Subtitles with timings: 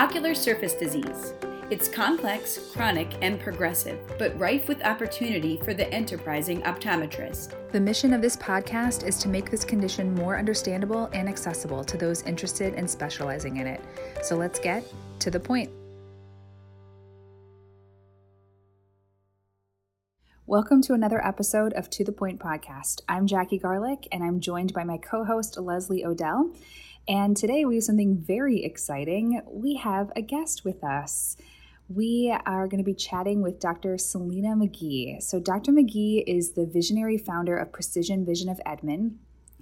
[0.00, 1.34] Ocular surface disease.
[1.68, 7.52] It's complex, chronic, and progressive, but rife with opportunity for the enterprising optometrist.
[7.70, 11.98] The mission of this podcast is to make this condition more understandable and accessible to
[11.98, 13.82] those interested in specializing in it.
[14.22, 15.70] So let's get to the point.
[20.46, 23.02] Welcome to another episode of To the Point podcast.
[23.06, 26.52] I'm Jackie Garlick, and I'm joined by my co host, Leslie O'Dell.
[27.08, 29.40] And today we have something very exciting.
[29.46, 31.36] We have a guest with us.
[31.88, 33.98] We are going to be chatting with Dr.
[33.98, 35.20] Selina McGee.
[35.20, 35.72] So, Dr.
[35.72, 39.18] McGee is the visionary founder of Precision Vision of Edmond,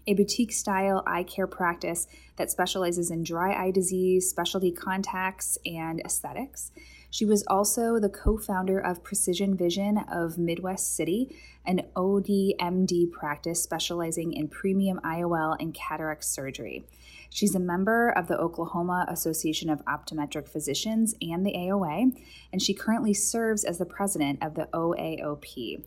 [0.07, 2.07] a boutique style eye care practice
[2.37, 6.71] that specializes in dry eye disease, specialty contacts, and aesthetics.
[7.11, 13.63] She was also the co founder of Precision Vision of Midwest City, an ODMD practice
[13.63, 16.85] specializing in premium IOL and cataract surgery.
[17.31, 22.13] She's a member of the Oklahoma Association of Optometric Physicians and the AOA,
[22.53, 25.85] and she currently serves as the president of the OAOP.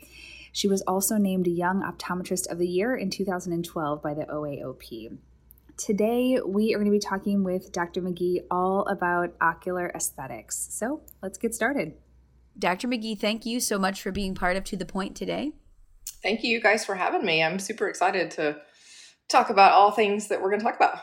[0.53, 5.17] She was also named Young Optometrist of the Year in 2012 by the OAOP.
[5.77, 8.01] Today, we are going to be talking with Dr.
[8.01, 10.67] McGee all about ocular aesthetics.
[10.69, 11.93] So let's get started.
[12.59, 12.87] Dr.
[12.87, 15.53] McGee, thank you so much for being part of To the Point today.
[16.21, 17.41] Thank you guys for having me.
[17.41, 18.57] I'm super excited to
[19.29, 20.99] talk about all things that we're going to talk about.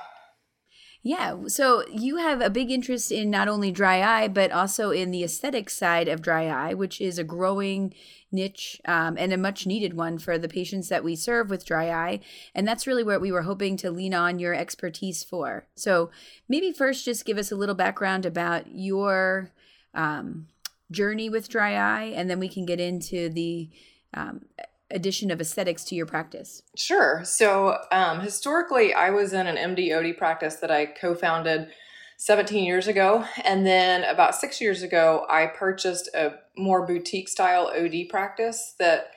[1.03, 1.37] Yeah.
[1.47, 5.25] So you have a big interest in not only dry eye, but also in the
[5.25, 7.95] aesthetic side of dry eye, which is a growing
[8.31, 11.89] niche um, and a much needed one for the patients that we serve with dry
[11.89, 12.21] eye.
[12.55, 15.67] And that's really what we were hoping to lean on your expertise for.
[15.77, 16.11] So
[16.49, 19.53] maybe first just give us a little background about your
[19.95, 20.49] um,
[20.91, 23.71] journey with dry eye, and then we can get into the
[24.15, 24.43] um,
[24.91, 26.63] addition of aesthetics to your practice?
[26.77, 27.23] Sure.
[27.25, 31.69] So, um, historically, I was in an MD OD practice that I co founded
[32.19, 33.25] 17 years ago.
[33.45, 39.13] And then about six years ago, I purchased a more boutique style OD practice that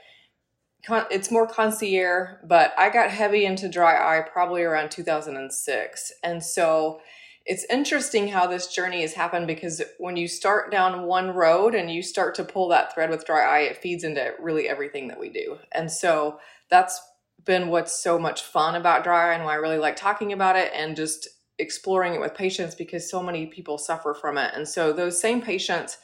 [0.89, 6.11] it's more concierge, but I got heavy into dry eye probably around 2006.
[6.23, 7.01] And so
[7.45, 11.91] it's interesting how this journey has happened because when you start down one road and
[11.91, 15.19] you start to pull that thread with dry eye, it feeds into really everything that
[15.19, 15.57] we do.
[15.71, 17.01] And so that's
[17.43, 20.55] been what's so much fun about dry eye and why I really like talking about
[20.55, 24.51] it and just exploring it with patients because so many people suffer from it.
[24.53, 25.97] And so those same patients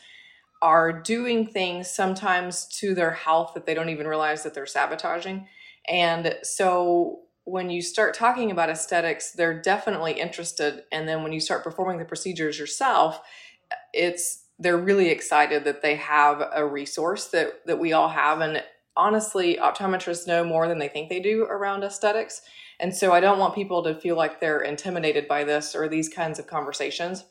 [0.62, 5.48] are doing things sometimes to their health that they don't even realize that they're sabotaging.
[5.88, 10.84] And so when you start talking about aesthetics, they're definitely interested.
[10.92, 13.22] And then when you start performing the procedures yourself,
[13.94, 18.42] it's they're really excited that they have a resource that that we all have.
[18.42, 18.62] And
[18.98, 22.42] honestly, optometrists know more than they think they do around aesthetics.
[22.82, 26.10] And so I don't want people to feel like they're intimidated by this or these
[26.10, 27.24] kinds of conversations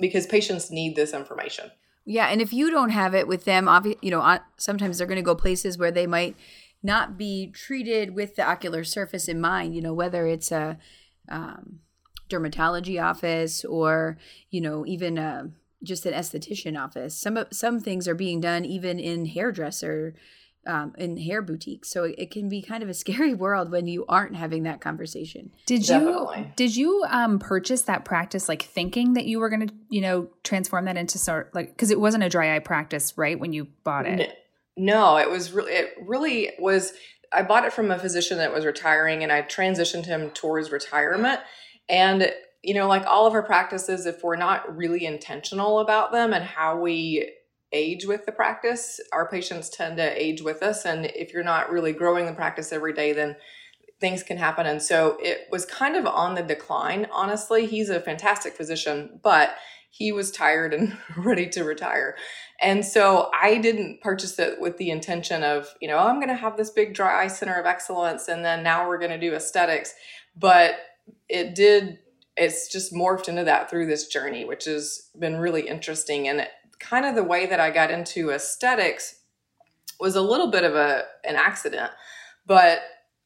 [0.00, 1.70] because patients need this information.
[2.06, 3.68] Yeah, and if you don't have it with them,
[4.00, 6.36] you know, sometimes they're going to go places where they might
[6.86, 10.78] not be treated with the ocular surface in mind, you know, whether it's a
[11.28, 11.80] um,
[12.30, 14.16] dermatology office or,
[14.50, 15.50] you know, even a,
[15.82, 17.14] just an esthetician office.
[17.14, 20.14] Some some things are being done even in hairdresser
[20.66, 21.88] um, in hair boutiques.
[21.88, 25.50] So it can be kind of a scary world when you aren't having that conversation.
[25.66, 26.38] Did Definitely.
[26.38, 30.00] you did you um, purchase that practice like thinking that you were going to you
[30.00, 33.52] know transform that into sort like because it wasn't a dry eye practice right when
[33.52, 34.16] you bought it.
[34.18, 34.26] No,
[34.76, 36.92] it was really it really was
[37.32, 41.40] I bought it from a physician that was retiring and I transitioned him towards retirement.
[41.88, 42.30] And
[42.62, 46.44] you know like all of our practices if we're not really intentional about them and
[46.44, 47.32] how we
[47.72, 50.84] age with the practice, our patients tend to age with us.
[50.84, 53.36] And if you're not really growing the practice every day then
[53.98, 54.66] things can happen.
[54.66, 57.66] And so it was kind of on the decline honestly.
[57.66, 59.54] He's a fantastic physician, but
[59.96, 62.16] he was tired and ready to retire.
[62.60, 66.34] And so I didn't purchase it with the intention of, you know, I'm going to
[66.34, 69.34] have this big dry eye center of excellence and then now we're going to do
[69.34, 69.94] aesthetics.
[70.36, 70.74] But
[71.28, 71.98] it did,
[72.36, 76.28] it's just morphed into that through this journey, which has been really interesting.
[76.28, 76.46] And
[76.78, 79.16] kind of the way that I got into aesthetics
[79.98, 81.90] was a little bit of a an accident.
[82.46, 82.80] But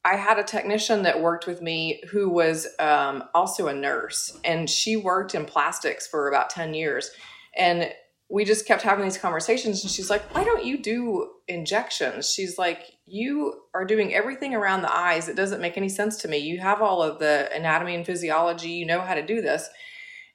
[0.05, 4.69] I had a technician that worked with me who was um, also a nurse, and
[4.69, 7.11] she worked in plastics for about 10 years.
[7.57, 7.93] And
[8.31, 12.33] we just kept having these conversations, and she's like, Why don't you do injections?
[12.33, 15.29] She's like, You are doing everything around the eyes.
[15.29, 16.39] It doesn't make any sense to me.
[16.39, 19.69] You have all of the anatomy and physiology, you know how to do this.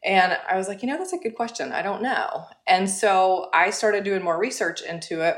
[0.04, 1.72] And I was like, You know, that's a good question.
[1.72, 2.46] I don't know.
[2.68, 5.38] And so I started doing more research into it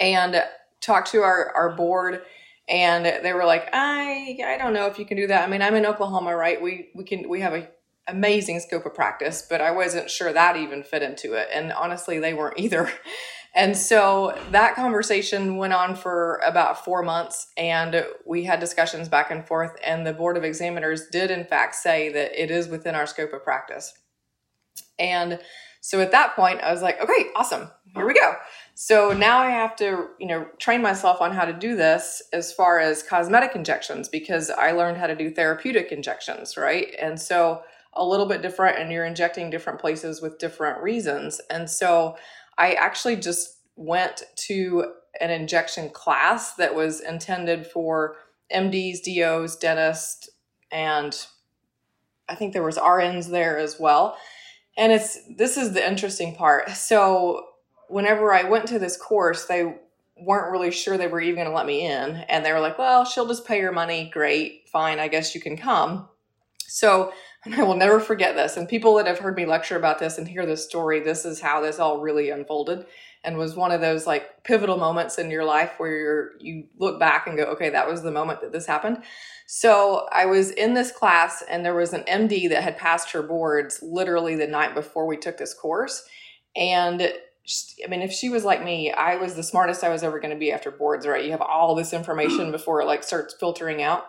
[0.00, 0.42] and
[0.80, 2.22] talked to our, our board
[2.70, 5.42] and they were like, I I don't know if you can do that.
[5.46, 6.62] I mean, I'm in Oklahoma, right?
[6.62, 7.68] We we can we have a
[8.08, 11.48] amazing scope of practice, but I wasn't sure that even fit into it.
[11.52, 12.90] And honestly, they weren't either.
[13.52, 19.32] And so that conversation went on for about four months, and we had discussions back
[19.32, 19.72] and forth.
[19.84, 23.32] And the Board of Examiners did, in fact, say that it is within our scope
[23.32, 23.92] of practice.
[25.00, 25.40] And
[25.80, 28.34] so at that point, I was like, okay, awesome, here we go.
[28.74, 32.52] So now I have to, you know, train myself on how to do this as
[32.52, 36.94] far as cosmetic injections because I learned how to do therapeutic injections, right?
[37.00, 37.62] And so
[37.94, 41.40] a little bit different, and you're injecting different places with different reasons.
[41.50, 42.16] And so
[42.56, 48.16] I actually just went to an injection class that was intended for
[48.54, 50.28] MDs, DOs, dentists,
[50.70, 51.26] and
[52.28, 54.16] I think there was RNs there as well.
[54.80, 56.70] And it's this is the interesting part.
[56.70, 57.46] So
[57.88, 59.76] whenever I went to this course, they
[60.16, 62.78] weren't really sure they were even going to let me in, and they were like,
[62.78, 64.10] "Well, she'll just pay your money.
[64.12, 64.98] Great, fine.
[64.98, 66.08] I guess you can come."
[66.66, 67.12] So
[67.44, 68.56] I will never forget this.
[68.56, 71.40] And people that have heard me lecture about this and hear this story, this is
[71.40, 72.86] how this all really unfolded
[73.22, 76.98] and was one of those like pivotal moments in your life where you're you look
[76.98, 79.02] back and go, okay, that was the moment that this happened.
[79.46, 83.22] So I was in this class and there was an MD that had passed her
[83.22, 86.04] boards literally the night before we took this course.
[86.56, 90.20] And I mean, if she was like me, I was the smartest I was ever
[90.20, 91.24] going to be after boards, right?
[91.24, 94.06] You have all this information before it like starts filtering out.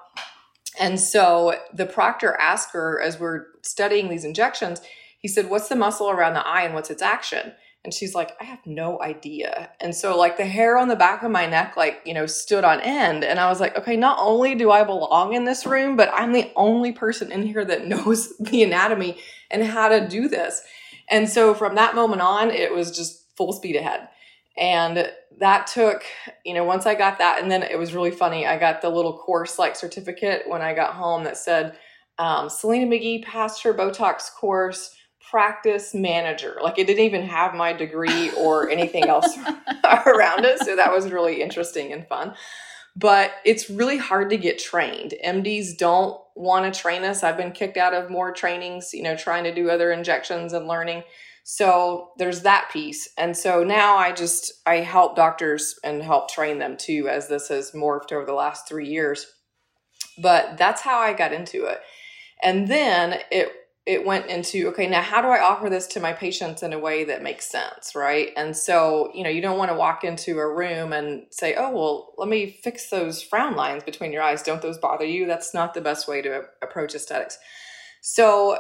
[0.80, 4.82] And so the proctor asked her as we're studying these injections,
[5.20, 7.54] he said, What's the muscle around the eye and what's its action?
[7.84, 9.72] And she's like, I have no idea.
[9.80, 12.64] And so, like, the hair on the back of my neck, like, you know, stood
[12.64, 13.24] on end.
[13.24, 16.32] And I was like, okay, not only do I belong in this room, but I'm
[16.32, 19.18] the only person in here that knows the anatomy
[19.50, 20.62] and how to do this.
[21.10, 24.08] And so, from that moment on, it was just full speed ahead.
[24.58, 26.04] And that took,
[26.46, 28.46] you know, once I got that, and then it was really funny.
[28.46, 31.78] I got the little course like certificate when I got home that said,
[32.20, 34.96] um, Selina McGee passed her Botox course
[35.30, 36.58] practice manager.
[36.62, 39.38] Like it didn't even have my degree or anything else
[40.06, 40.60] around it.
[40.60, 42.34] So that was really interesting and fun.
[42.96, 45.14] But it's really hard to get trained.
[45.24, 47.24] MDs don't want to train us.
[47.24, 50.68] I've been kicked out of more trainings, you know, trying to do other injections and
[50.68, 51.04] learning.
[51.44, 53.08] So there's that piece.
[53.18, 57.48] And so now I just I help doctors and help train them too as this
[57.48, 59.26] has morphed over the last 3 years.
[60.18, 61.80] But that's how I got into it.
[62.44, 63.52] And then it
[63.92, 66.80] it went into okay now how do i offer this to my patients in a
[66.80, 68.30] way that makes sense right?
[68.38, 71.72] And so you know you don't want to walk into a room and say oh
[71.72, 74.44] well let me fix those frown lines between your eyes.
[74.44, 75.28] Don't those bother you?
[75.28, 77.38] That's not the best way to approach aesthetics.
[78.02, 78.58] So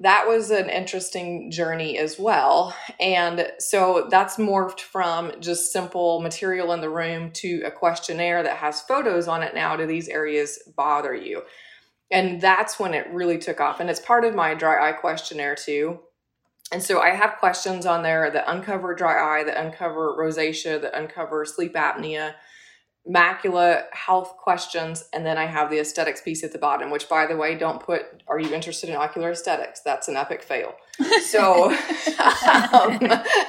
[0.00, 2.74] that was an interesting journey as well.
[2.98, 8.56] And so that's morphed from just simple material in the room to a questionnaire that
[8.56, 11.42] has photos on it now do these areas bother you
[12.12, 13.80] and that's when it really took off.
[13.80, 16.00] And it's part of my dry eye questionnaire too.
[16.70, 20.94] And so I have questions on there that uncover dry eye, that uncover rosacea, that
[20.94, 22.34] uncover sleep apnea,
[23.08, 27.26] macula health questions, and then I have the aesthetics piece at the bottom, which by
[27.26, 29.80] the way, don't put, are you interested in ocular aesthetics?
[29.80, 30.74] That's an epic fail.
[31.24, 31.70] So,
[32.72, 33.00] um,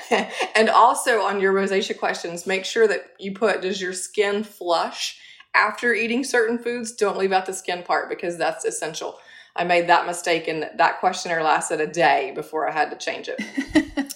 [0.56, 5.19] and also on your rosacea questions, make sure that you put, does your skin flush?
[5.55, 9.19] After eating certain foods, don't leave out the skin part because that's essential.
[9.55, 13.29] I made that mistake and that questionnaire lasted a day before I had to change
[13.31, 14.13] it.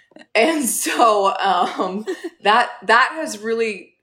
[0.34, 2.04] and so um,
[2.42, 3.94] that that has really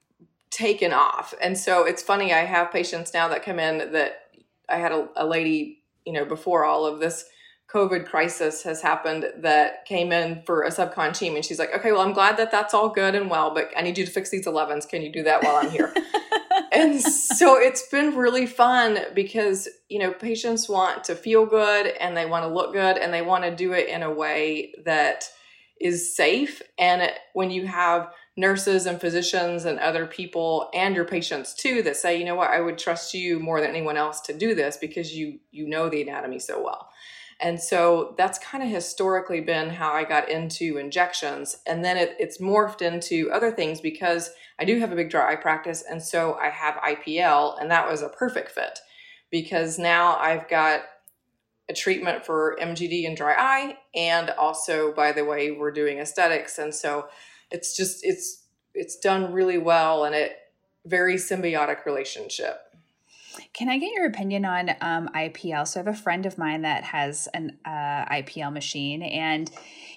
[0.50, 1.34] taken off.
[1.42, 4.28] And so it's funny, I have patients now that come in that
[4.70, 7.26] I had a, a lady, you know, before all of this
[7.74, 11.36] COVID crisis has happened that came in for a subcon team.
[11.36, 13.82] And she's like, okay, well, I'm glad that that's all good and well, but I
[13.82, 14.88] need you to fix these 11s.
[14.88, 15.92] Can you do that while I'm here?
[16.72, 22.16] and so it's been really fun because, you know, patients want to feel good and
[22.16, 25.28] they want to look good and they want to do it in a way that
[25.82, 26.62] is safe.
[26.78, 31.96] And when you have nurses and physicians and other people and your patients too that
[31.96, 34.78] say, you know what, I would trust you more than anyone else to do this
[34.78, 36.90] because you you know the anatomy so well.
[37.40, 41.58] And so that's kind of historically been how I got into injections.
[41.68, 45.34] And then it, it's morphed into other things because I do have a big dry
[45.34, 45.84] eye practice.
[45.90, 48.80] And so I have IPL, and that was a perfect fit
[49.30, 50.82] because now I've got
[51.70, 53.78] a treatment for MGD and dry eye.
[53.96, 56.60] And also, by the way, we're doing aesthetics.
[56.60, 57.08] And so
[57.52, 60.38] it's just, it's, it's done really well and it
[60.86, 62.58] very symbiotic relationship.
[63.54, 65.68] Can I get your opinion on um, IPL?
[65.68, 69.50] So I have a friend of mine that has an uh, IPL machine, and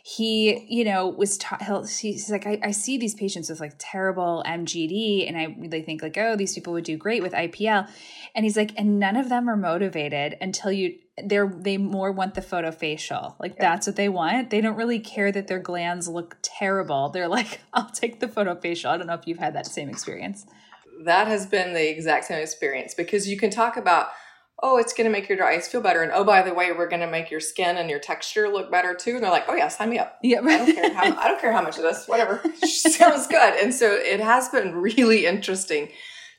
[0.03, 1.63] he, you know, was taught.
[1.89, 6.03] He's like, I, I see these patients with like terrible MGD, and I really think
[6.03, 7.89] like, oh, these people would do great with IPL,
[8.35, 12.35] and he's like, and none of them are motivated until you they're they more want
[12.35, 13.71] the photo facial like yeah.
[13.71, 17.61] that's what they want they don't really care that their glands look terrible they're like
[17.73, 20.45] i'll take the photo facial i don't know if you've had that same experience
[21.05, 24.09] that has been the exact same experience because you can talk about
[24.63, 26.73] oh it's going to make your dry eyes feel better and oh by the way
[26.73, 29.45] we're going to make your skin and your texture look better too and they're like
[29.49, 30.19] oh yeah sign me up.
[30.23, 30.41] Yeah.
[30.41, 32.43] I don't care how i don't care how much of this whatever.
[32.65, 33.55] Sounds good.
[33.63, 35.91] And so it has been really interesting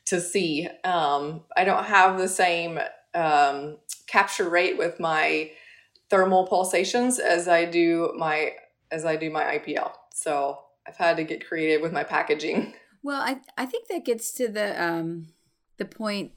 [0.06, 0.68] to see.
[0.84, 2.80] Um, i don't have the same
[3.14, 5.52] um, capture rate with my
[6.10, 8.54] thermal pulsations as i do my
[8.92, 12.74] as i do my ipl so i've had to get creative with my packaging
[13.08, 15.28] Well, I I think that gets to the um
[15.78, 16.34] the point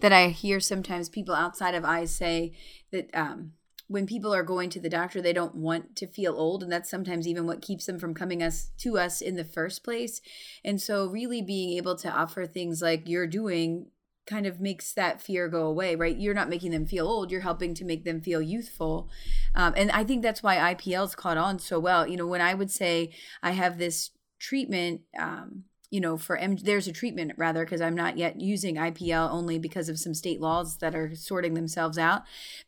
[0.00, 2.54] that I hear sometimes people outside of eyes say
[2.92, 3.52] that um
[3.88, 6.88] when people are going to the doctor they don't want to feel old and that's
[6.88, 10.22] sometimes even what keeps them from coming us to us in the first place.
[10.64, 13.88] And so really being able to offer things like you're doing
[14.26, 16.16] kind of makes that fear go away right?
[16.16, 19.10] You're not making them feel old you're helping to make them feel youthful.
[19.54, 22.06] Um, and i think that's why ipl's caught on so well.
[22.06, 23.12] You know when i would say
[23.42, 27.94] i have this treatment um, you know, for M, there's a treatment rather because I'm
[27.94, 32.22] not yet using IPL only because of some state laws that are sorting themselves out.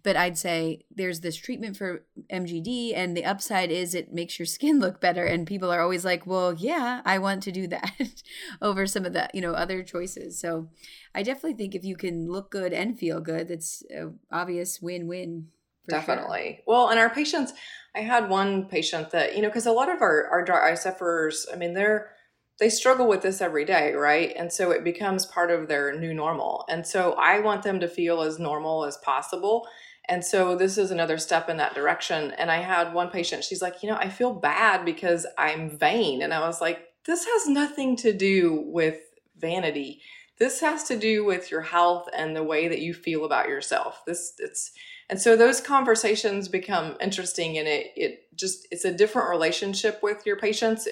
[0.04, 4.47] But I'd say there's this treatment for MGD, and the upside is it makes your
[4.47, 5.25] skin look better.
[5.25, 8.23] And people are always like, well, yeah, I want to do that
[8.62, 10.38] over some of the, you know, other choices.
[10.38, 10.68] So
[11.12, 15.09] I definitely think if you can look good and feel good, that's an obvious win
[15.09, 15.49] win.
[15.88, 16.59] Definitely.
[16.59, 16.64] Sure.
[16.68, 17.54] Well, and our patients,
[17.97, 20.75] I had one patient that, you know, because a lot of our, our dry eye
[20.75, 22.12] sufferers, I mean, they're,
[22.59, 24.33] they struggle with this every day, right?
[24.37, 26.65] And so it becomes part of their new normal.
[26.69, 29.67] And so I want them to feel as normal as possible.
[30.09, 32.31] And so this is another step in that direction.
[32.33, 36.23] And I had one patient, she's like, you know, I feel bad because I'm vain.
[36.23, 38.99] And I was like, this has nothing to do with
[39.39, 40.01] vanity.
[40.39, 44.03] This has to do with your health and the way that you feel about yourself.
[44.07, 44.73] This it's
[45.09, 50.27] and so those conversations become interesting and it it just it's a different relationship with
[50.27, 50.89] your patients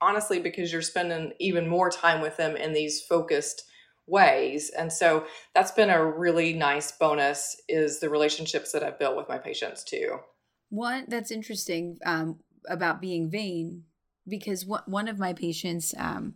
[0.00, 3.64] honestly because you're spending even more time with them in these focused
[4.06, 4.70] ways.
[4.70, 9.28] And so that's been a really nice bonus is the relationships that i've built with
[9.28, 10.18] my patients too.
[10.70, 12.38] One that's interesting um,
[12.68, 13.84] about being vain
[14.26, 16.34] because one of my patients um,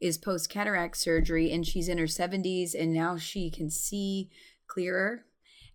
[0.00, 4.30] is post cataract surgery and she's in her 70s and now she can see
[4.66, 5.26] clearer.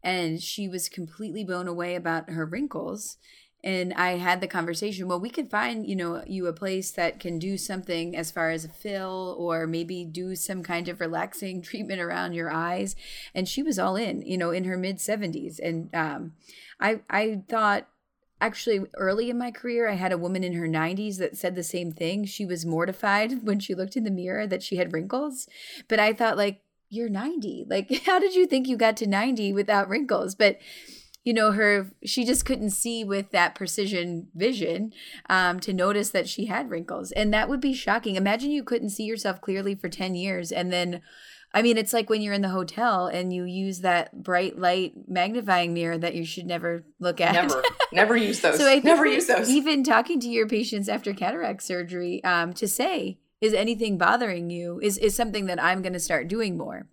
[0.01, 3.17] And she was completely blown away about her wrinkles
[3.63, 5.07] and I had the conversation.
[5.07, 8.51] Well, we could find, you know, you a place that can do something as far
[8.51, 12.95] as a fill or maybe do some kind of relaxing treatment around your eyes.
[13.35, 15.59] And she was all in, you know, in her mid 70s.
[15.59, 16.33] And um,
[16.79, 17.87] I I thought
[18.41, 21.61] actually early in my career i had a woman in her 90s that said the
[21.61, 25.45] same thing she was mortified when she looked in the mirror that she had wrinkles
[25.89, 29.51] but i thought like you're 90 like how did you think you got to 90
[29.51, 30.57] without wrinkles but
[31.23, 34.93] you know her she just couldn't see with that precision vision
[35.29, 37.11] um, to notice that she had wrinkles.
[37.11, 38.15] And that would be shocking.
[38.15, 41.01] Imagine you couldn't see yourself clearly for 10 years and then
[41.53, 44.93] i mean it's like when you're in the hotel and you use that bright light
[45.07, 47.33] magnifying mirror that you should never look at.
[47.33, 47.63] Never.
[47.91, 48.57] Never use those.
[48.57, 49.49] So I never use those.
[49.49, 54.79] even talking to your patients after cataract surgery um, to say is anything bothering you?
[54.81, 56.87] Is is something that i'm going to start doing more?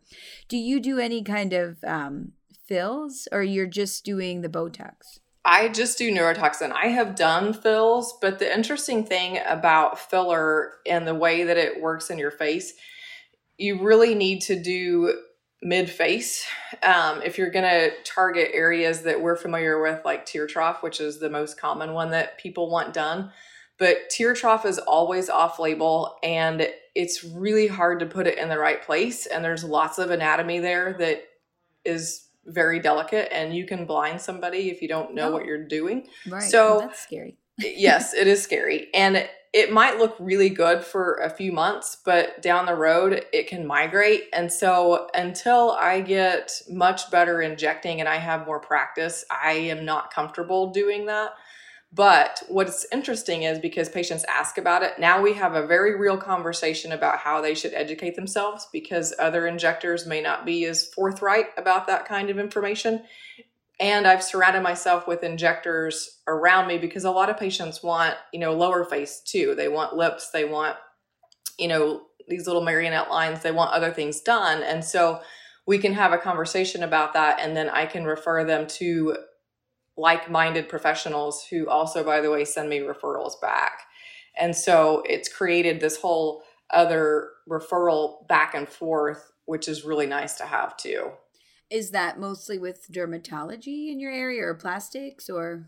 [0.48, 2.32] Do you do any kind of um,
[2.66, 5.20] fills or you're just doing the Botox?
[5.44, 6.72] I just do neurotoxin.
[6.72, 11.80] I have done fills, but the interesting thing about filler and the way that it
[11.80, 12.74] works in your face,
[13.56, 15.20] you really need to do
[15.62, 16.44] mid face
[16.82, 21.00] um, if you're going to target areas that we're familiar with, like tear trough, which
[21.00, 23.30] is the most common one that people want done.
[23.78, 28.48] But tear trough is always off label and it's really hard to put it in
[28.48, 29.26] the right place.
[29.26, 31.24] And there's lots of anatomy there that
[31.84, 35.32] is very delicate and you can blind somebody if you don't know oh.
[35.32, 36.06] what you're doing.
[36.28, 36.42] Right.
[36.42, 37.36] So well, that's scary.
[37.58, 38.88] yes, it is scary.
[38.94, 43.46] And it might look really good for a few months, but down the road it
[43.46, 44.24] can migrate.
[44.32, 49.84] And so until I get much better injecting and I have more practice, I am
[49.84, 51.30] not comfortable doing that.
[51.92, 56.18] But what's interesting is because patients ask about it, now we have a very real
[56.18, 61.46] conversation about how they should educate themselves because other injectors may not be as forthright
[61.56, 63.02] about that kind of information.
[63.78, 68.40] And I've surrounded myself with injectors around me because a lot of patients want, you
[68.40, 69.54] know, lower face too.
[69.54, 70.76] They want lips, they want,
[71.58, 74.62] you know, these little marionette lines, they want other things done.
[74.62, 75.20] And so
[75.66, 79.16] we can have a conversation about that and then I can refer them to
[79.96, 83.82] like-minded professionals who also by the way send me referrals back.
[84.38, 90.34] And so it's created this whole other referral back and forth which is really nice
[90.34, 91.12] to have too.
[91.70, 95.66] Is that mostly with dermatology in your area or plastics or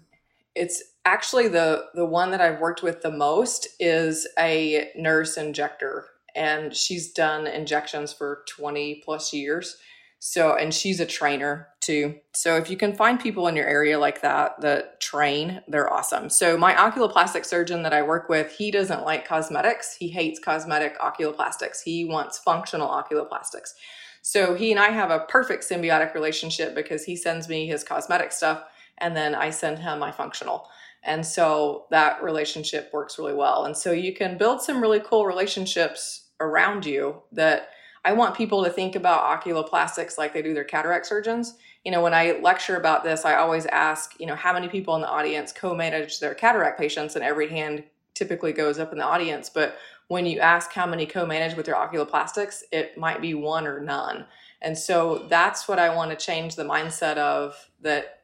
[0.54, 6.06] it's actually the the one that I've worked with the most is a nurse injector
[6.34, 9.76] and she's done injections for 20 plus years.
[10.20, 12.16] So and she's a trainer too.
[12.34, 16.28] So if you can find people in your area like that that train, they're awesome.
[16.28, 19.96] So my oculoplastic surgeon that I work with, he doesn't like cosmetics.
[19.96, 21.82] He hates cosmetic oculoplastics.
[21.84, 23.74] He wants functional oculoplastics.
[24.22, 28.32] So he and I have a perfect symbiotic relationship because he sends me his cosmetic
[28.32, 28.64] stuff
[28.98, 30.68] and then I send him my functional.
[31.04, 33.64] And so that relationship works really well.
[33.64, 37.70] And so you can build some really cool relationships around you that
[38.04, 41.54] I want people to think about oculoplastics like they do their cataract surgeons.
[41.84, 44.94] You know, when I lecture about this, I always ask, you know, how many people
[44.94, 48.98] in the audience co manage their cataract patients, and every hand typically goes up in
[48.98, 49.48] the audience.
[49.48, 49.76] But
[50.08, 53.80] when you ask how many co manage with their oculoplastics, it might be one or
[53.80, 54.26] none.
[54.60, 58.22] And so that's what I want to change the mindset of that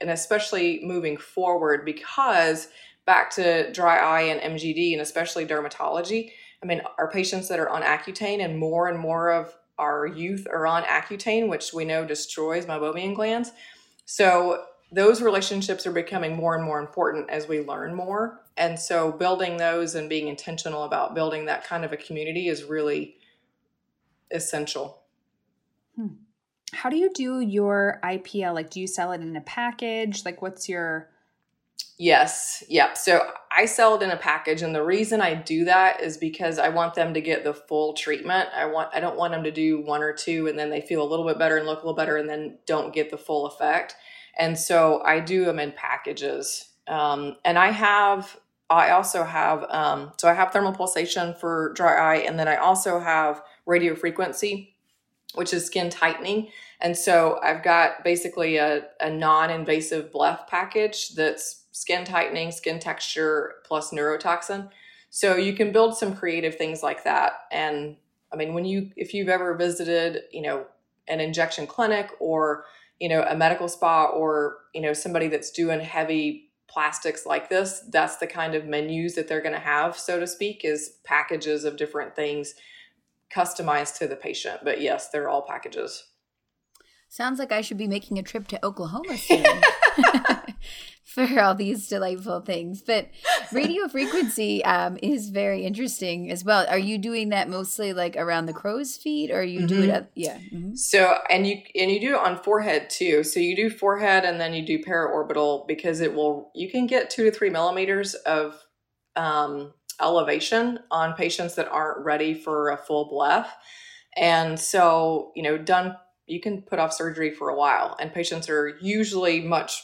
[0.00, 2.68] and especially moving forward because
[3.06, 6.32] back to dry eye and MGD and especially dermatology,
[6.62, 10.46] I mean, our patients that are on Accutane and more and more of our youth
[10.50, 13.52] are on Accutane, which we know destroys meibomian glands.
[14.06, 18.40] So those relationships are becoming more and more important as we learn more.
[18.56, 22.64] And so building those and being intentional about building that kind of a community is
[22.64, 23.16] really
[24.30, 25.02] essential.
[25.96, 26.14] Hmm
[26.74, 28.54] how do you do your IPL?
[28.54, 30.24] Like, do you sell it in a package?
[30.24, 31.10] Like, what's your.
[31.96, 32.64] Yes.
[32.68, 32.96] Yep.
[32.96, 33.20] So
[33.52, 34.62] I sell it in a package.
[34.62, 37.92] And the reason I do that is because I want them to get the full
[37.92, 38.48] treatment.
[38.54, 41.02] I want, I don't want them to do one or two and then they feel
[41.02, 43.46] a little bit better and look a little better and then don't get the full
[43.46, 43.94] effect.
[44.36, 46.70] And so I do them in packages.
[46.88, 48.38] Um, and I have,
[48.68, 52.22] I also have, um, so I have thermal pulsation for dry eye.
[52.22, 54.74] And then I also have radio frequency,
[55.36, 56.48] which is skin tightening.
[56.80, 62.78] And so I've got basically a, a non invasive bleph package that's skin tightening, skin
[62.78, 64.70] texture, plus neurotoxin.
[65.10, 67.32] So you can build some creative things like that.
[67.50, 67.96] And
[68.32, 70.66] I mean, when you, if you've ever visited, you know,
[71.08, 72.64] an injection clinic or,
[73.00, 77.80] you know, a medical spa or, you know, somebody that's doing heavy plastics like this,
[77.90, 81.64] that's the kind of menus that they're going to have, so to speak, is packages
[81.64, 82.54] of different things
[83.34, 84.60] customized to the patient.
[84.62, 86.04] But yes, they're all packages.
[87.08, 89.44] Sounds like I should be making a trip to Oklahoma soon
[91.04, 92.82] for all these delightful things.
[92.82, 93.08] But
[93.52, 96.66] radio frequency um, is very interesting as well.
[96.68, 99.66] Are you doing that mostly like around the crow's feet, or you mm-hmm.
[99.66, 99.86] do it?
[99.86, 99.90] Mm-hmm.
[99.90, 100.38] At, yeah.
[100.52, 100.74] Mm-hmm.
[100.74, 103.22] So and you and you do it on forehead too.
[103.22, 106.50] So you do forehead and then you do paraorbital because it will.
[106.54, 108.60] You can get two to three millimeters of
[109.16, 113.48] um, elevation on patients that aren't ready for a full bleph.
[114.16, 118.48] And so, you know, done you can put off surgery for a while and patients
[118.48, 119.82] are usually much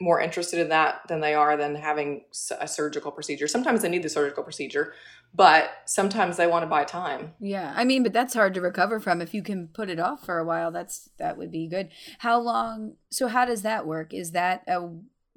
[0.00, 2.24] more interested in that than they are than having
[2.58, 3.46] a surgical procedure.
[3.46, 4.94] Sometimes they need the surgical procedure
[5.34, 7.32] but sometimes they want to buy time.
[7.40, 9.20] Yeah i mean but that's hard to recover from.
[9.20, 11.90] If you can put it off for a while that's that would be good.
[12.18, 14.12] How long so how does that work?
[14.12, 14.88] Is that a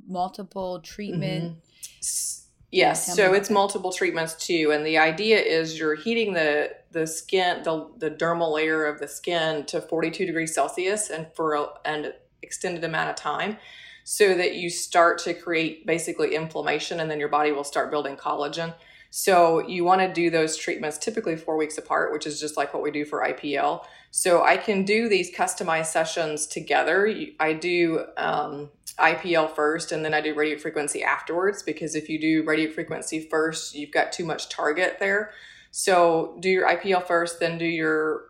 [0.08, 1.44] multiple treatment?
[1.44, 2.40] Mm-hmm.
[2.72, 7.62] Yes, so it's multiple treatments too, and the idea is you're heating the the skin,
[7.62, 12.14] the the dermal layer of the skin to 42 degrees Celsius, and for a, an
[12.42, 13.58] extended amount of time,
[14.04, 18.16] so that you start to create basically inflammation, and then your body will start building
[18.16, 18.74] collagen.
[19.16, 22.74] So you want to do those treatments typically four weeks apart, which is just like
[22.74, 23.86] what we do for IPL.
[24.10, 27.14] So I can do these customized sessions together.
[27.40, 32.20] I do um, IPL first and then I do radio frequency afterwards because if you
[32.20, 35.32] do radio frequency first, you've got too much target there.
[35.72, 38.26] So do your IPL first, then do your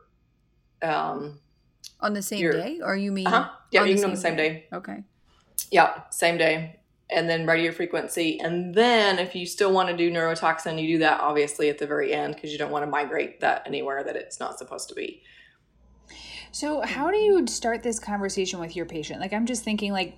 [0.81, 1.39] um
[2.01, 3.49] on the same your, day or you mean uh-huh.
[3.71, 4.49] yeah you can on the same day.
[4.49, 4.67] day.
[4.73, 5.03] Okay.
[5.73, 6.79] Yeah, same day.
[7.09, 8.39] And then radio frequency.
[8.39, 11.87] And then if you still want to do neurotoxin, you do that obviously at the
[11.87, 14.95] very end because you don't want to migrate that anywhere that it's not supposed to
[14.95, 15.23] be.
[16.51, 19.19] So, how do you start this conversation with your patient?
[19.19, 20.15] Like, I'm just thinking, like,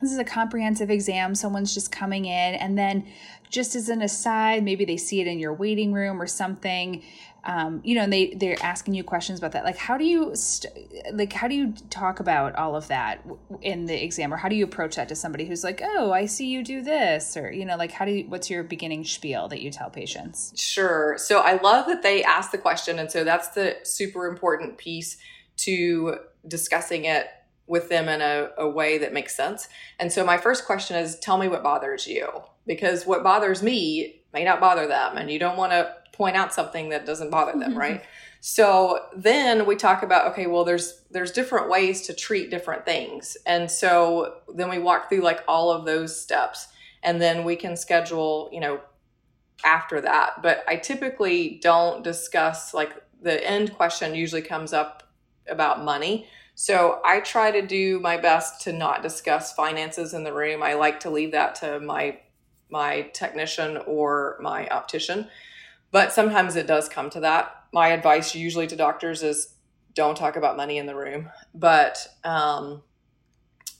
[0.00, 3.06] this is a comprehensive exam someone's just coming in and then
[3.50, 7.02] just as an aside maybe they see it in your waiting room or something
[7.44, 10.34] um, you know and they they're asking you questions about that like how do you
[10.34, 10.72] st-
[11.12, 13.24] like how do you talk about all of that
[13.62, 16.26] in the exam or how do you approach that to somebody who's like oh i
[16.26, 19.48] see you do this or you know like how do you what's your beginning spiel
[19.48, 23.24] that you tell patients sure so i love that they ask the question and so
[23.24, 25.16] that's the super important piece
[25.56, 27.28] to discussing it
[27.68, 29.68] with them in a, a way that makes sense.
[30.00, 32.26] And so my first question is tell me what bothers you.
[32.66, 35.16] Because what bothers me may not bother them.
[35.16, 37.78] And you don't want to point out something that doesn't bother them, mm-hmm.
[37.78, 38.02] right?
[38.40, 43.36] So then we talk about okay, well there's there's different ways to treat different things.
[43.46, 46.68] And so then we walk through like all of those steps
[47.02, 48.80] and then we can schedule, you know,
[49.64, 50.42] after that.
[50.42, 55.04] But I typically don't discuss like the end question usually comes up
[55.48, 56.28] about money.
[56.54, 60.62] So I try to do my best to not discuss finances in the room.
[60.62, 62.18] I like to leave that to my
[62.70, 65.28] my technician or my optician.
[65.90, 67.64] But sometimes it does come to that.
[67.72, 69.54] My advice usually to doctors is
[69.94, 71.30] don't talk about money in the room.
[71.54, 72.82] But um,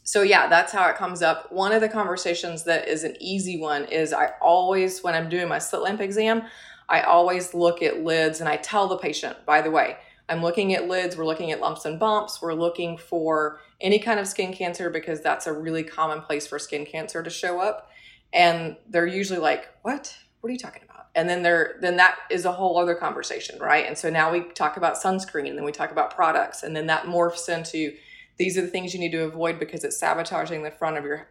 [0.02, 1.52] so yeah, that's how it comes up.
[1.52, 5.48] One of the conversations that is an easy one is I always, when I'm doing
[5.48, 6.44] my slit lamp exam,
[6.88, 10.74] I always look at lids and I tell the patient, by the way, I'm looking
[10.74, 14.52] at lids, we're looking at lumps and bumps, we're looking for any kind of skin
[14.52, 17.90] cancer because that's a really common place for skin cancer to show up.
[18.32, 20.16] And they're usually like, What?
[20.40, 21.06] What are you talking about?
[21.14, 23.86] And then they're then that is a whole other conversation, right?
[23.86, 26.86] And so now we talk about sunscreen, and then we talk about products, and then
[26.86, 27.96] that morphs into
[28.38, 31.28] these are the things you need to avoid because it's sabotaging the front of your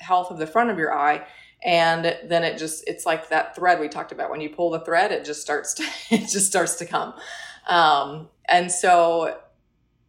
[0.00, 1.26] health of the front of your eye
[1.64, 4.80] and then it just it's like that thread we talked about when you pull the
[4.80, 7.14] thread it just starts to it just starts to come
[7.66, 9.38] um, and so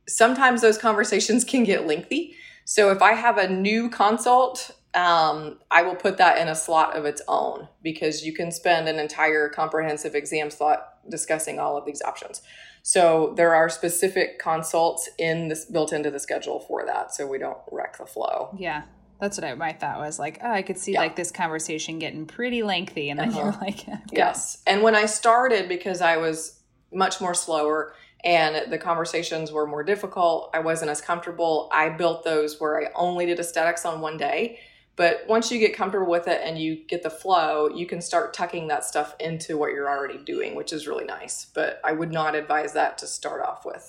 [0.08, 2.36] sometimes those conversations can get lengthy
[2.66, 6.98] so if i have a new consult um, i will put that in a slot
[6.98, 11.86] of its own because you can spend an entire comprehensive exam slot discussing all of
[11.86, 12.42] these options
[12.88, 17.38] so there are specific consults in this built into the schedule for that, so we
[17.38, 18.56] don't wreck the flow.
[18.58, 18.84] Yeah,
[19.20, 20.20] that's what I, my thought was.
[20.20, 21.02] Like, oh, I could see yeah.
[21.02, 23.40] like this conversation getting pretty lengthy, and then uh-huh.
[23.40, 24.64] you're like, yes.
[24.66, 26.62] And when I started, because I was
[26.94, 31.70] much more slower and the conversations were more difficult, I wasn't as comfortable.
[31.74, 34.62] I built those where I only did aesthetics on one day
[34.98, 38.34] but once you get comfortable with it and you get the flow, you can start
[38.34, 41.46] tucking that stuff into what you're already doing, which is really nice.
[41.46, 43.88] But I would not advise that to start off with.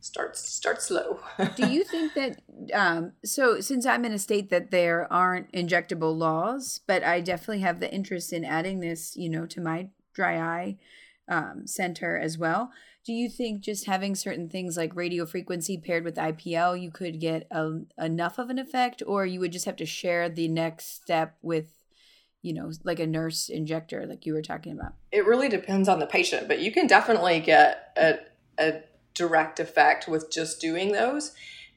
[0.00, 1.20] Start start slow.
[1.56, 2.40] Do you think that
[2.74, 7.60] um, so since I'm in a state that there aren't injectable laws, but I definitely
[7.60, 10.78] have the interest in adding this, you know, to my dry eye
[11.28, 12.70] um, center as well
[13.08, 17.18] do you think just having certain things like radio frequency paired with IPL, you could
[17.18, 20.96] get a, enough of an effect, or you would just have to share the next
[20.96, 21.72] step with,
[22.42, 24.92] you know, like a nurse injector, like you were talking about?
[25.10, 28.18] It really depends on the patient, but you can definitely get a,
[28.58, 28.82] a
[29.14, 31.32] direct effect with just doing those.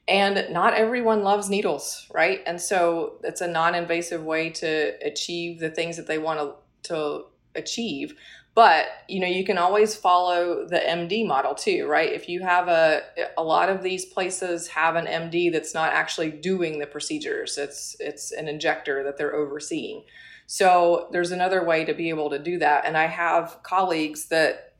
[0.06, 2.42] And not everyone loves needles, right?
[2.44, 6.92] And so it's a non invasive way to achieve the things that they want to,
[6.92, 8.14] to achieve
[8.54, 12.12] but you know you can always follow the md model too right?
[12.12, 13.02] If you have a
[13.36, 17.96] a lot of these places have an md that's not actually doing the procedures it's
[18.00, 20.04] it's an injector that they're overseeing.
[20.46, 22.84] So there's another way to be able to do that.
[22.84, 24.74] And i have colleagues that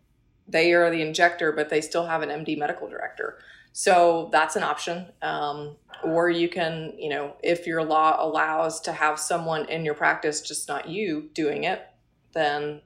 [0.48, 3.38] they are the injector but they still have an md medical director.
[3.74, 5.06] So that's an option.
[5.22, 9.94] Um, or you can you know if your law allows to have someone in your
[9.94, 11.86] practice just not you doing it
[12.32, 12.80] then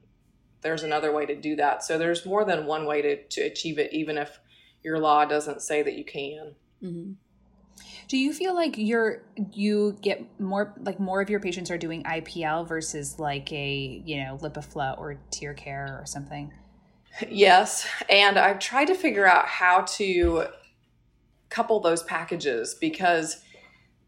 [0.66, 1.84] there's another way to do that.
[1.84, 4.40] So there's more than one way to, to achieve it, even if
[4.82, 6.56] your law doesn't say that you can.
[6.82, 7.12] Mm-hmm.
[8.08, 12.02] Do you feel like you're you get more like more of your patients are doing
[12.02, 16.52] IPL versus like a you know LipiFlow or Tear Care or something?
[17.28, 20.46] Yes, and I've tried to figure out how to
[21.48, 23.40] couple those packages because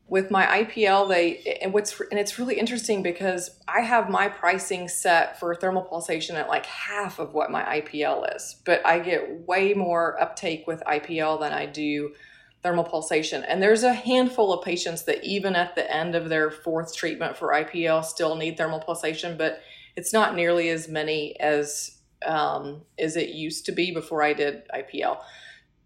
[0.08, 4.88] with my IPL, they and what's and it's really interesting because I have my pricing
[4.88, 9.46] set for thermal pulsation at like half of what my IPL is, but I get
[9.46, 12.14] way more uptake with IPL than I do
[12.62, 13.44] thermal pulsation.
[13.44, 17.36] And there's a handful of patients that even at the end of their fourth treatment
[17.36, 19.60] for IPL still need thermal pulsation, but
[19.94, 24.62] it's not nearly as many as um, as it used to be before I did
[24.74, 25.18] IPL.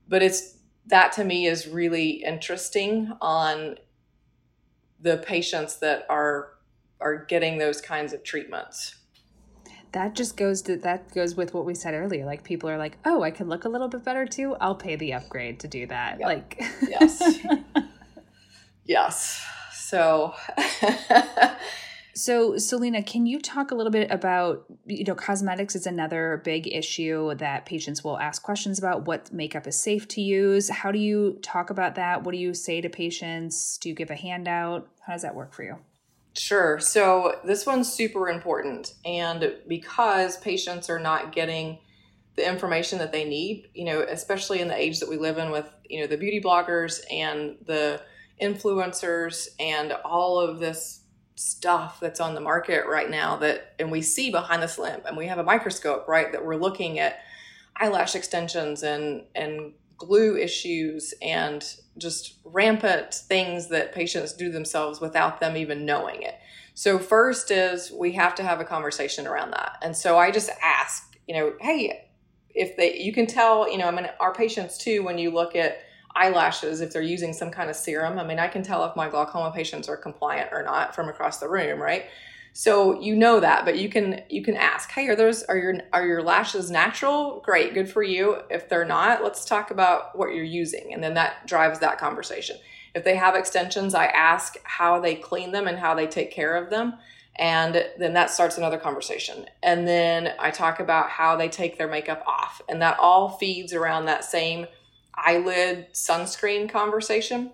[0.08, 3.76] But it's that to me is really interesting on
[5.02, 6.48] the patients that are
[7.00, 8.96] are getting those kinds of treatments.
[9.92, 12.24] That just goes to that goes with what we said earlier.
[12.24, 14.54] Like people are like oh i could look a little bit better too.
[14.60, 16.18] I'll pay the upgrade to do that.
[16.20, 16.26] Yep.
[16.26, 17.38] like yes.
[18.84, 19.44] Yes.
[19.72, 20.34] So
[22.14, 26.66] So, Selina, can you talk a little bit about, you know, cosmetics is another big
[26.66, 29.06] issue that patients will ask questions about.
[29.06, 30.68] What makeup is safe to use?
[30.68, 32.22] How do you talk about that?
[32.24, 33.78] What do you say to patients?
[33.78, 34.88] Do you give a handout?
[35.06, 35.78] How does that work for you?
[36.34, 36.78] Sure.
[36.80, 38.94] So, this one's super important.
[39.04, 41.78] And because patients are not getting
[42.36, 45.50] the information that they need, you know, especially in the age that we live in
[45.50, 48.00] with, you know, the beauty bloggers and the
[48.40, 51.01] influencers and all of this
[51.42, 55.16] stuff that's on the market right now that and we see behind this lamp and
[55.16, 57.20] we have a microscope, right, that we're looking at
[57.76, 65.40] eyelash extensions and and glue issues and just rampant things that patients do themselves without
[65.40, 66.34] them even knowing it.
[66.74, 69.78] So first is we have to have a conversation around that.
[69.82, 72.08] And so I just ask, you know, hey,
[72.54, 75.56] if they you can tell you know i mean our patients too when you look
[75.56, 75.78] at
[76.14, 78.18] eyelashes if they're using some kind of serum.
[78.18, 81.38] I mean i can tell if my glaucoma patients are compliant or not from across
[81.38, 82.06] the room right?
[82.54, 85.74] So you know that but you can you can ask hey are those are your
[85.92, 87.40] are your lashes natural?
[87.44, 88.42] Great good for you.
[88.50, 90.92] If they're not let's talk about what you're using.
[90.92, 92.56] And then that drives that conversation.
[92.94, 96.56] If they have extensions i ask how they clean them and how they take care
[96.56, 96.94] of them
[97.36, 99.46] and then that starts another conversation.
[99.62, 102.60] And then I talk about how they take their makeup off.
[102.68, 104.66] And that all feeds around that same
[105.24, 107.52] eyelid sunscreen conversation.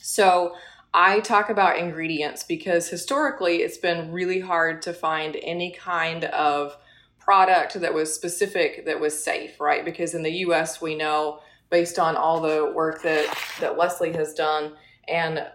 [0.00, 0.54] So
[0.92, 6.76] I talk about ingredients because historically it's been really hard to find any kind of
[7.18, 9.84] product that was specific that was safe, right?
[9.84, 11.40] Because in the US we know
[11.70, 13.26] based on all the work that
[13.60, 14.74] that Leslie has done
[15.08, 15.46] and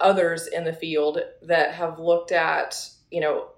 [0.00, 3.48] others in the field that have looked at you know,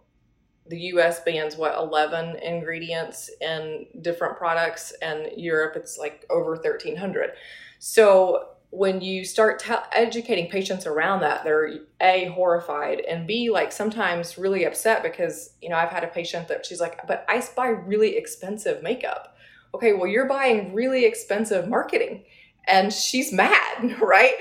[0.68, 7.32] the US bans what 11 ingredients in different products and Europe it's like over 1300.
[7.78, 14.38] So when you start educating patients around that, they're a horrified and b like sometimes
[14.38, 17.68] really upset because you know I've had a patient that she's like, but I buy
[17.68, 19.36] really expensive makeup.
[19.74, 22.24] Okay, well you're buying really expensive marketing,
[22.66, 24.34] and she's mad, right?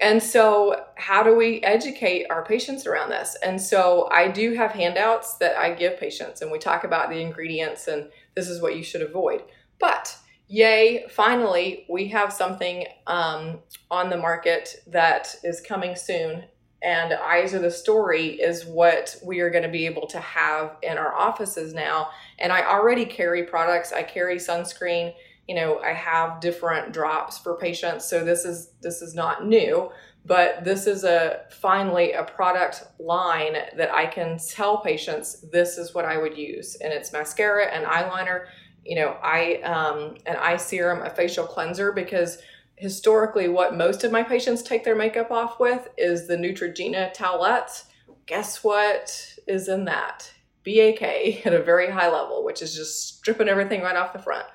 [0.00, 3.36] And so, how do we educate our patients around this?
[3.42, 7.20] And so, I do have handouts that I give patients, and we talk about the
[7.20, 9.42] ingredients and this is what you should avoid.
[9.80, 13.58] But, yay, finally, we have something um,
[13.90, 16.44] on the market that is coming soon.
[16.80, 20.76] And Eyes Are the Story is what we are going to be able to have
[20.82, 22.10] in our offices now.
[22.38, 25.12] And I already carry products, I carry sunscreen
[25.48, 29.90] you know i have different drops for patients so this is this is not new
[30.24, 35.94] but this is a finally a product line that i can tell patients this is
[35.94, 38.46] what i would use and it's mascara and eyeliner.
[38.84, 42.38] You know i um, an eye serum a facial cleanser because
[42.76, 47.86] historically what most of my patients take their makeup off with is the neutrogena towelettes.
[48.26, 50.30] Guess what is in that?
[50.64, 51.02] BAK
[51.46, 54.46] at a very high level which is just stripping everything right off the front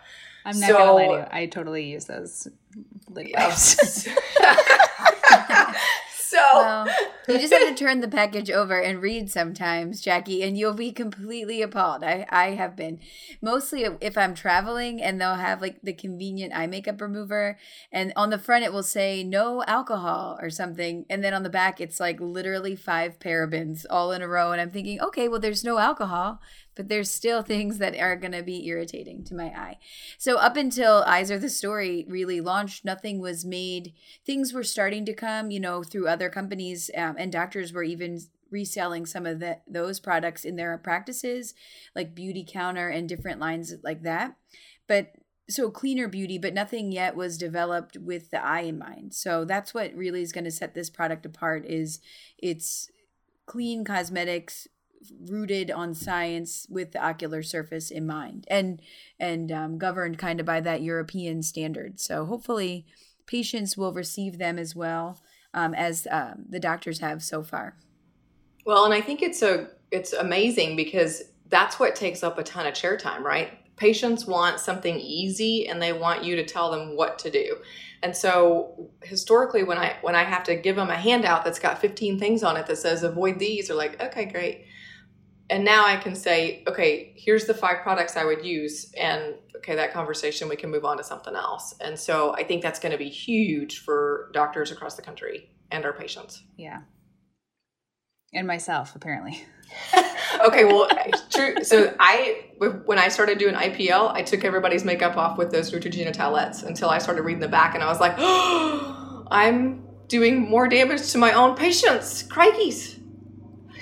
[0.46, 1.26] I'm not so, gonna lie to you.
[1.32, 2.48] I totally use those
[3.10, 4.08] lid wipes.
[6.34, 6.88] so well,
[7.28, 10.92] you just have to turn the package over and read sometimes, Jackie, and you'll be
[10.92, 12.04] completely appalled.
[12.04, 13.00] I I have been
[13.42, 17.58] mostly if I'm traveling and they'll have like the convenient eye makeup remover,
[17.92, 21.50] and on the front it will say no alcohol or something, and then on the
[21.50, 25.40] back it's like literally five parabens all in a row, and I'm thinking, okay, well
[25.40, 26.42] there's no alcohol
[26.76, 29.78] but there's still things that are going to be irritating to my eye.
[30.18, 33.94] So up until Eyes Are the Story really launched, nothing was made.
[34.26, 38.20] Things were starting to come, you know, through other companies, um, and doctors were even
[38.50, 41.54] reselling some of the, those products in their practices,
[41.96, 44.36] like Beauty Counter and different lines like that.
[44.88, 45.14] But
[45.50, 49.14] so cleaner beauty, but nothing yet was developed with the eye in mind.
[49.14, 51.66] So that's what really is going to set this product apart.
[51.66, 52.00] Is
[52.38, 52.90] it's
[53.46, 54.68] clean cosmetics
[55.28, 58.82] rooted on science with the ocular surface in mind and
[59.20, 62.00] and um, governed kind of by that European standard.
[62.00, 62.86] So hopefully
[63.26, 65.22] patients will receive them as well
[65.54, 67.78] um, as um, the doctors have so far.
[68.66, 72.66] Well, and I think it's a it's amazing because that's what takes up a ton
[72.66, 73.52] of chair time, right?
[73.76, 77.58] Patients want something easy and they want you to tell them what to do.
[78.02, 81.80] And so historically when I when I have to give them a handout that's got
[81.80, 84.66] 15 things on it that says avoid these, they're like, okay, great
[85.50, 89.76] and now I can say, okay, here's the five products I would use, and okay,
[89.76, 91.76] that conversation we can move on to something else.
[91.80, 95.86] And so I think that's going to be huge for doctors across the country and
[95.86, 96.44] our patients.
[96.58, 96.82] Yeah,
[98.34, 99.44] and myself apparently.
[100.46, 100.88] okay, well,
[101.30, 101.64] true.
[101.64, 106.14] So I, when I started doing IPL, I took everybody's makeup off with those Neutrogena
[106.14, 110.68] towelettes until I started reading the back, and I was like, oh, I'm doing more
[110.68, 112.24] damage to my own patients.
[112.24, 113.00] Crikeys.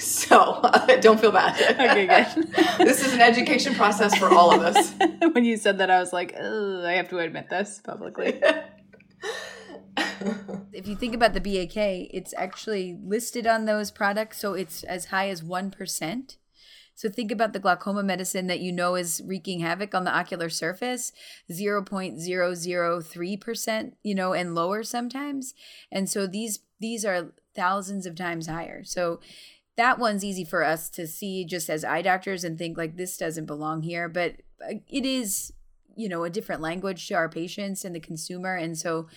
[0.01, 1.61] So uh, don't feel bad.
[1.73, 2.53] Okay, good.
[2.79, 4.95] this is an education process for all of us.
[5.33, 8.41] when you said that, I was like, I have to admit this publicly.
[10.73, 15.05] if you think about the BAK, it's actually listed on those products, so it's as
[15.05, 16.37] high as 1%.
[16.95, 20.49] So think about the glaucoma medicine that you know is wreaking havoc on the ocular
[20.49, 21.11] surface,
[21.49, 25.55] 0.003%, you know, and lower sometimes.
[25.91, 28.83] And so these these are thousands of times higher.
[28.83, 29.19] So
[29.77, 33.17] that one's easy for us to see just as eye doctors and think like this
[33.17, 35.53] doesn't belong here, but uh, it is
[35.95, 39.07] you know a different language to our patients and the consumer and so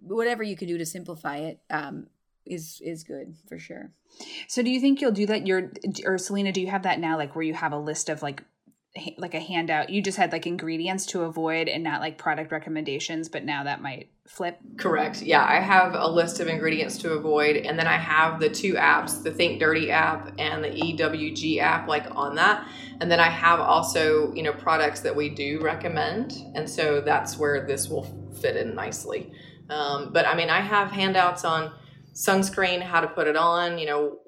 [0.00, 2.06] whatever you can do to simplify it um,
[2.46, 3.92] is is good for sure.
[4.48, 5.46] So do you think you'll do that?
[5.46, 5.72] You're
[6.04, 8.42] or selina do you have that now like where you have a list of like
[9.18, 9.90] like a handout.
[9.90, 13.80] You just had like ingredients to avoid and not like product recommendations but now that
[13.80, 14.58] might flip.
[14.76, 15.22] Correct.
[15.22, 18.74] Yeah i have a list of ingredients to avoid and then i have the two
[18.74, 22.66] apps the think dirty app and the ewg app like on that.
[23.00, 27.38] And then i have also you know products that we do recommend and so that's
[27.38, 28.06] where this will
[28.40, 29.32] fit in nicely.
[29.70, 31.72] Um, but i mean i have handouts on
[32.14, 34.18] sunscreen how to put it on you know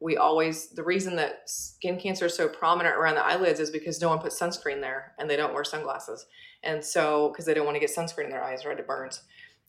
[0.00, 4.00] we always the reason that skin cancer is so prominent around the eyelids is because
[4.00, 6.26] no one puts sunscreen there and they don't wear sunglasses
[6.62, 9.22] and so because they don't want to get sunscreen in their eyes right it burns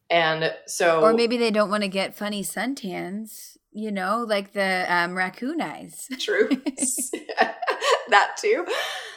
[0.10, 4.86] and so or maybe they don't want to get funny suntans you know like the
[4.94, 6.50] um, raccoon eyes true
[8.10, 8.66] that too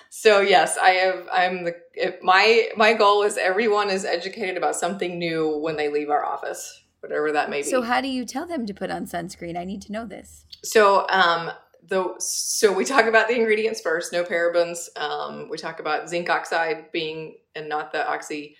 [0.08, 1.74] so yes i have i'm the
[2.22, 6.82] my my goal is everyone is educated about something new when they leave our office
[7.02, 7.68] whatever that may be.
[7.68, 9.58] So how do you tell them to put on sunscreen?
[9.58, 10.46] I need to know this.
[10.64, 11.50] So um
[11.88, 14.88] the so we talk about the ingredients first, no parabens.
[14.96, 18.56] Um, we talk about zinc oxide being and not the oxy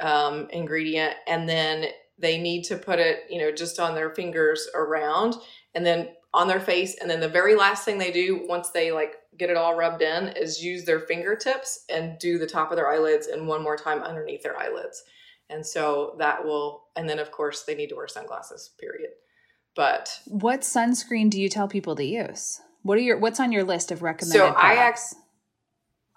[0.00, 1.86] um, ingredient, and then
[2.18, 5.36] they need to put it, you know, just on their fingers around,
[5.74, 8.92] and then on their face, and then the very last thing they do once they
[8.92, 12.76] like get it all rubbed in is use their fingertips and do the top of
[12.76, 15.04] their eyelids and one more time underneath their eyelids.
[15.48, 19.10] And so that will, and then of course they need to wear sunglasses, period.
[19.76, 22.60] But what sunscreen do you tell people to use?
[22.82, 25.14] What are your, what's on your list of recommended so products?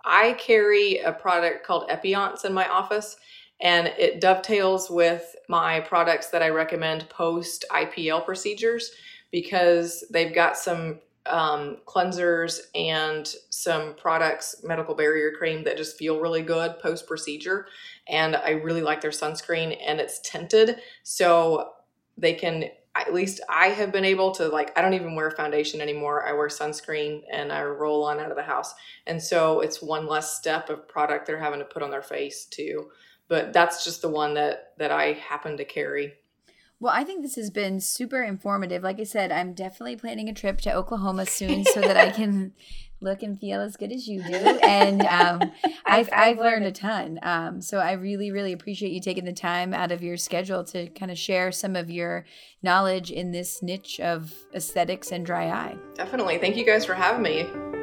[0.04, 3.18] I, I carry a product called Epionce in my office
[3.62, 8.92] and it dovetails with my products that I recommend post IPL procedures
[9.32, 16.20] because they've got some um, cleansers and some products, medical barrier cream that just feel
[16.20, 17.68] really good post procedure.
[18.08, 20.78] And I really like their sunscreen and it's tinted.
[21.04, 21.72] So
[22.18, 22.66] they can,
[23.02, 26.26] at least I have been able to, like, I don't even wear foundation anymore.
[26.28, 28.74] I wear sunscreen and I roll on out of the house.
[29.08, 32.46] And so it's one less step of product they're having to put on their face
[32.46, 32.92] too.
[33.28, 36.14] But that's just the one that that I happen to carry.
[36.82, 38.84] Well, I think this has been super informative.
[38.84, 42.54] Like I said, I'm definitely planning a trip to Oklahoma soon so that I can
[43.02, 44.34] look and feel as good as you do.
[44.34, 45.52] And um,
[45.86, 47.20] I've, I've learned a ton.
[47.22, 50.88] Um, so I really, really appreciate you taking the time out of your schedule to
[50.90, 52.26] kind of share some of your
[52.64, 55.78] knowledge in this niche of aesthetics and dry eye.
[55.96, 56.38] Definitely.
[56.38, 57.79] Thank you guys for having me.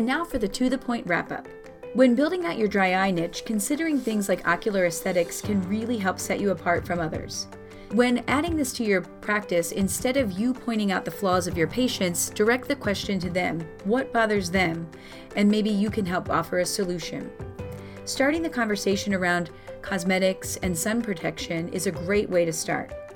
[0.00, 1.46] And now for the to the point wrap up.
[1.92, 6.18] When building out your dry eye niche, considering things like ocular aesthetics can really help
[6.18, 7.48] set you apart from others.
[7.92, 11.66] When adding this to your practice, instead of you pointing out the flaws of your
[11.66, 14.88] patients, direct the question to them what bothers them?
[15.36, 17.30] And maybe you can help offer a solution.
[18.06, 19.50] Starting the conversation around
[19.82, 23.09] cosmetics and sun protection is a great way to start.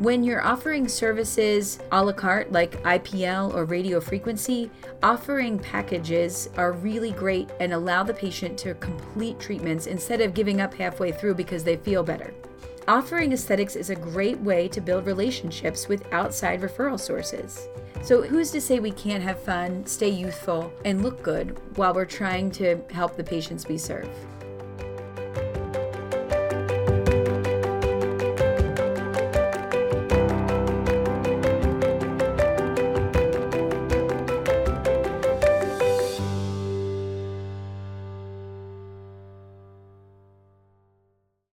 [0.00, 4.68] When you're offering services a la carte like IPL or radio frequency,
[5.04, 10.60] offering packages are really great and allow the patient to complete treatments instead of giving
[10.60, 12.34] up halfway through because they feel better.
[12.88, 17.68] Offering aesthetics is a great way to build relationships with outside referral sources.
[18.02, 22.04] So, who's to say we can't have fun, stay youthful, and look good while we're
[22.04, 24.08] trying to help the patients we serve?